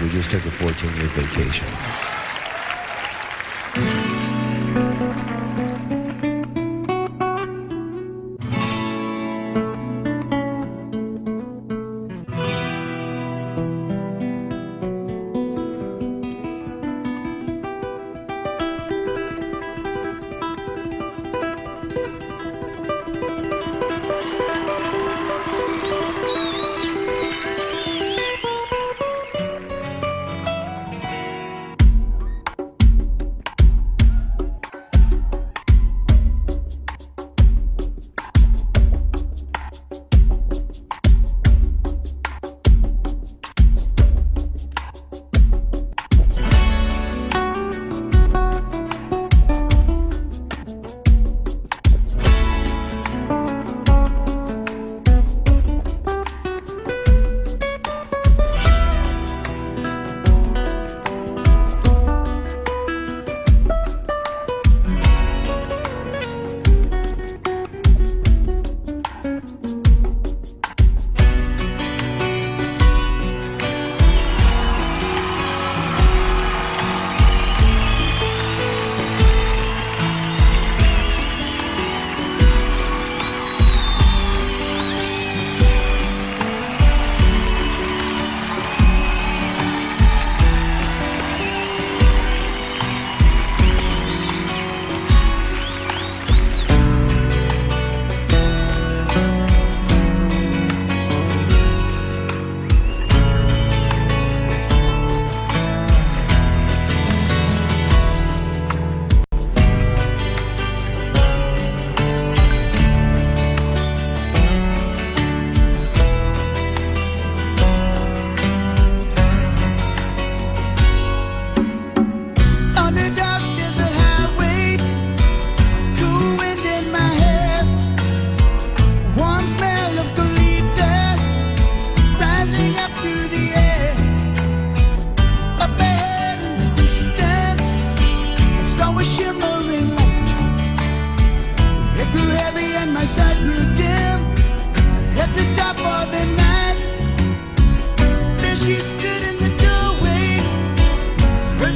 [0.00, 2.23] We just took a 14 year vacation.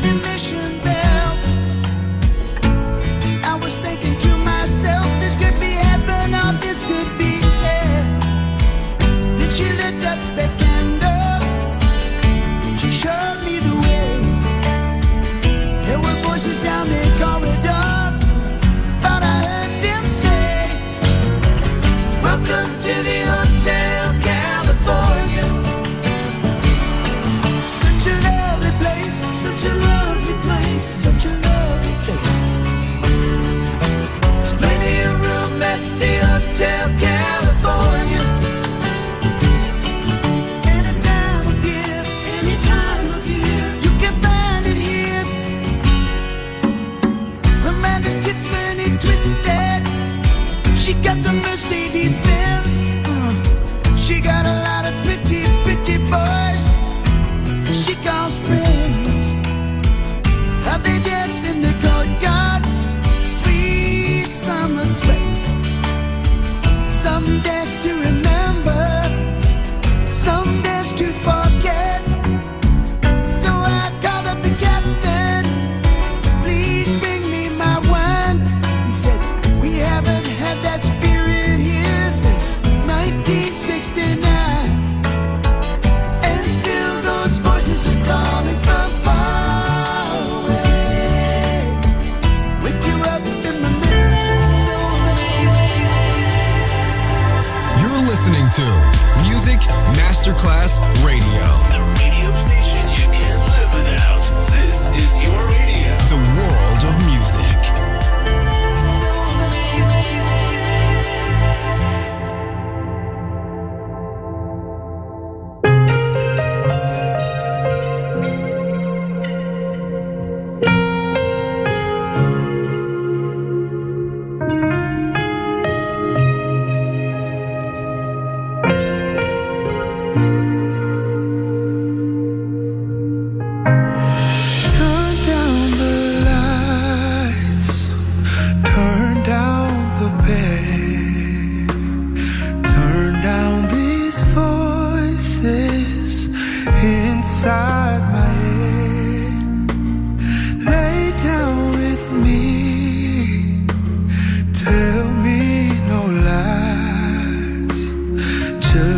[0.00, 0.37] Thank you.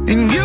[0.07, 0.44] And you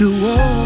[0.00, 0.59] 是我。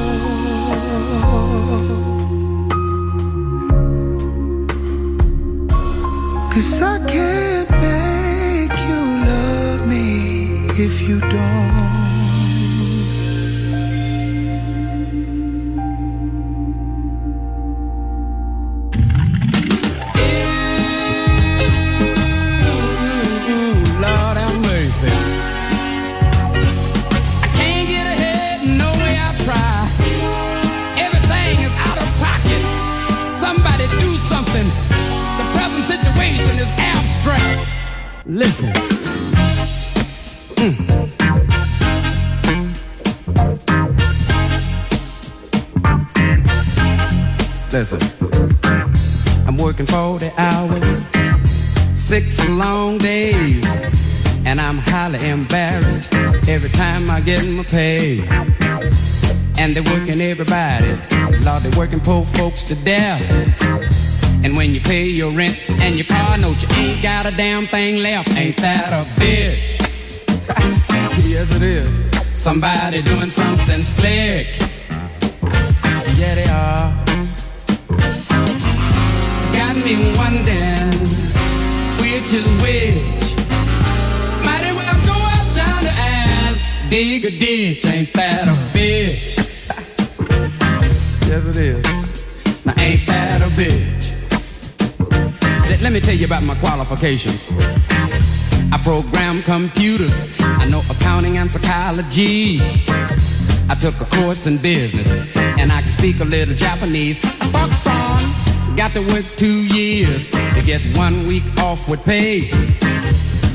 [47.71, 48.00] Listen,
[49.47, 51.04] I'm working 40 hours,
[51.94, 53.62] six long days,
[54.47, 56.14] and I'm highly embarrassed
[56.49, 58.26] every time I get my pay.
[59.59, 60.87] And they're working everybody,
[61.44, 63.21] Lord, they're working poor folks to death.
[64.42, 67.66] And when you pay your rent and your car note, you ain't got a damn
[67.66, 68.35] thing left.
[68.38, 69.84] Ain't that a bitch?
[70.46, 72.00] Yes, it is.
[72.40, 74.46] Somebody doing something slick.
[76.16, 76.94] Yeah, they are.
[79.42, 80.92] It's got me wondering
[82.00, 83.36] which is which.
[84.44, 87.86] Might as well go uptown and dig a ditch.
[87.86, 89.36] Ain't that a bitch?
[91.28, 91.82] yes, it is.
[92.64, 93.93] Now, ain't that a bitch?
[95.94, 97.46] Me tell you about my qualifications.
[98.72, 100.26] I program computers.
[100.40, 102.58] I know accounting and psychology.
[103.70, 107.20] I took a course in business and I can speak a little Japanese.
[107.40, 112.50] I thought son, got to work two years to get one week off with pay.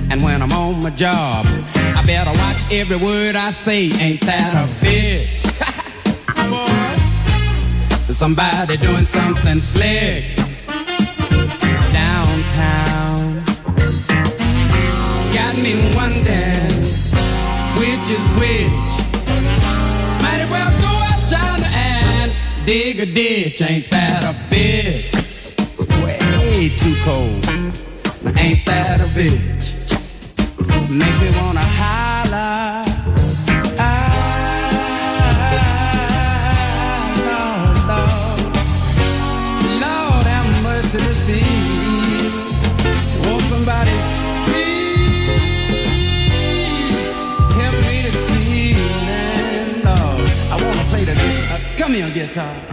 [0.10, 3.92] And when I'm on my job, I better watch every word I say.
[4.00, 5.44] Ain't that a bitch?
[8.08, 10.39] Boy, somebody doing something slick
[17.80, 18.72] Which is which.
[20.24, 20.94] Might as well go
[21.76, 22.32] and
[22.66, 23.62] dig a ditch.
[23.62, 25.14] Ain't that a bitch?
[26.04, 27.46] Way too cold.
[28.38, 29.66] Ain't that a bitch?
[30.90, 31.69] Make me wanna
[52.40, 52.69] Come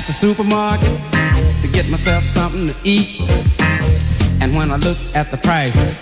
[0.00, 0.98] at the supermarket
[1.60, 3.29] to get myself something to eat.
[4.50, 6.00] And when I looked at the prices,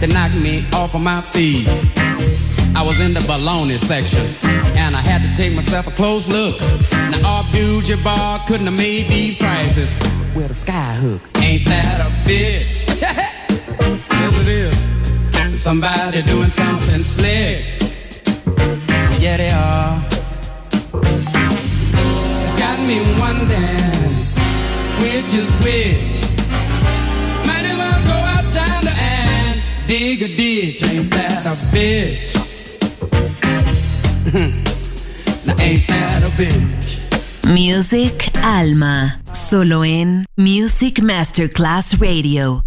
[0.00, 1.68] they knocked me off of my feet.
[2.74, 4.26] I was in the baloney section,
[4.76, 6.60] and I had to take myself a close look.
[6.90, 9.96] Now, Abdul Jabbar couldn't have made these prices
[10.34, 11.22] with a sky hook.
[11.36, 13.00] Ain't that a bitch?
[13.00, 15.62] yes, it is.
[15.62, 17.83] Somebody doing something slick.
[38.64, 42.62] Alma, solo en Music Masterclass Radio.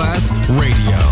[0.00, 1.09] Masterclass Radio,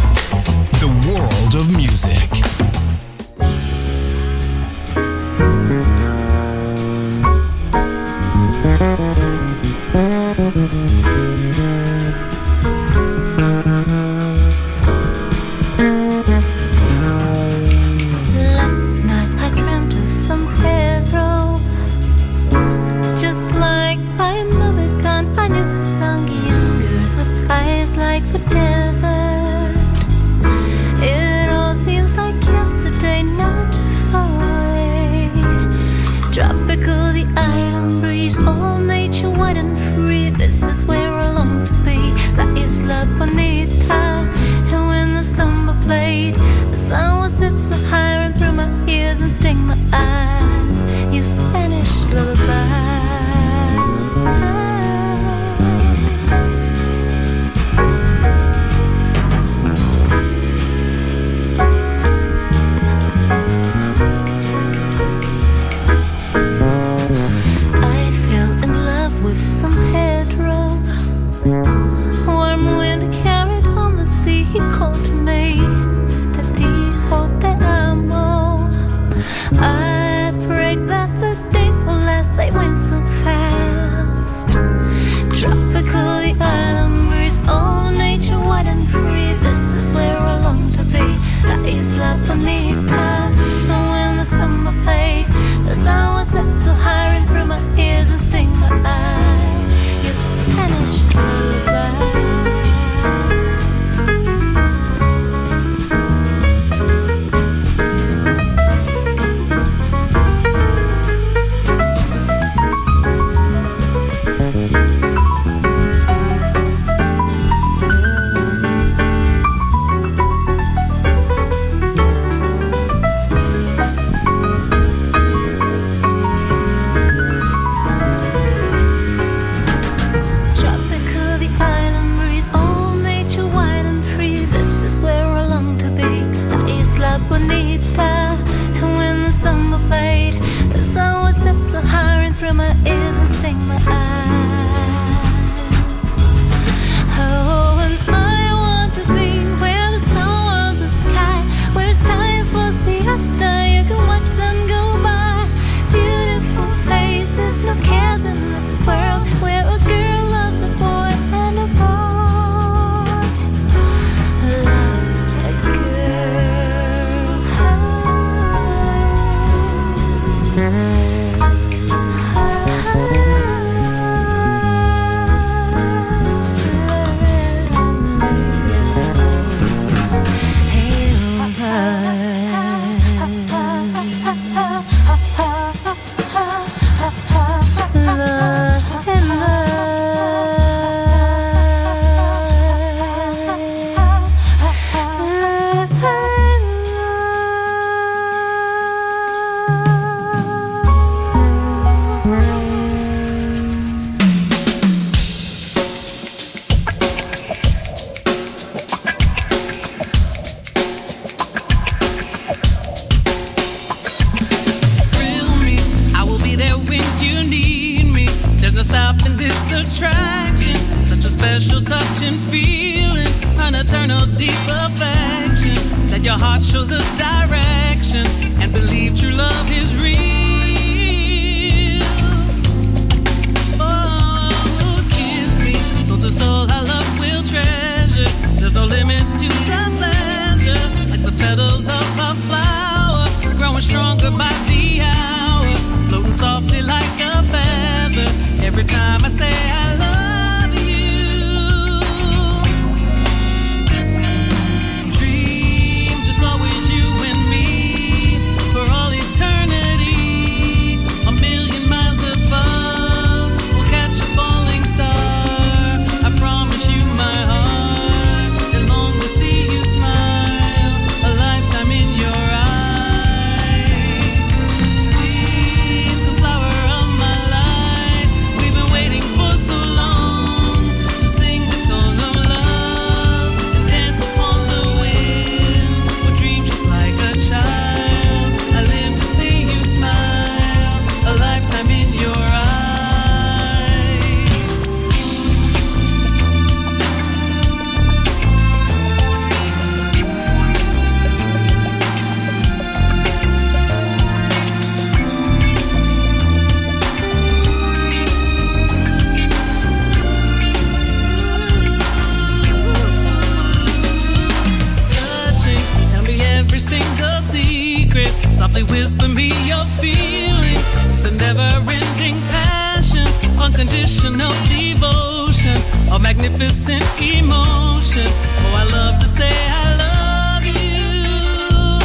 [318.79, 320.87] Softly whisper me your feelings.
[321.17, 323.27] It's a never-ending passion,
[323.59, 325.77] unconditional devotion,
[326.13, 328.27] a magnificent emotion.
[328.29, 331.99] Oh, I love to say I love you.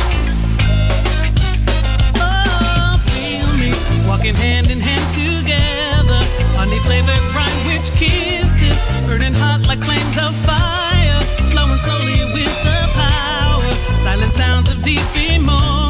[2.18, 3.70] Oh, feel me
[4.10, 6.22] walking hand in hand together,
[6.58, 12.90] honey flavored brine rich kisses, burning hot like flames of fire, flowing slowly with the
[12.96, 13.74] power.
[13.96, 15.83] Silent sounds of deep emotion,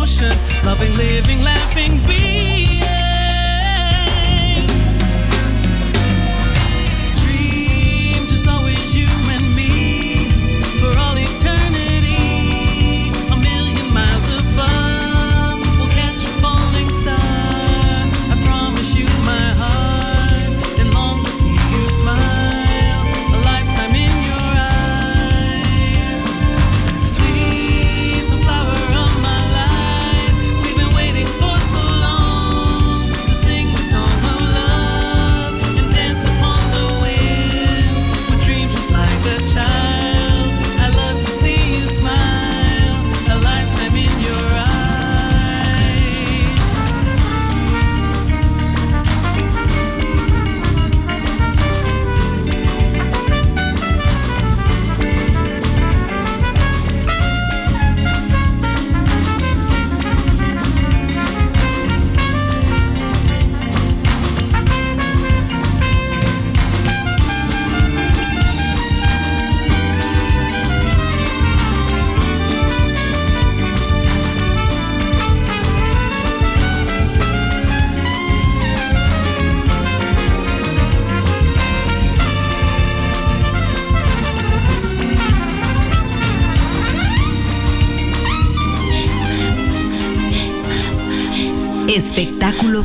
[0.65, 2.32] loving, living, laughing, being.